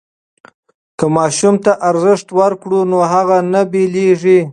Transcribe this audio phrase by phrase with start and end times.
[0.97, 4.39] که ماشوم ته ارزښت ورکړو نو هغه نه بېلېږي.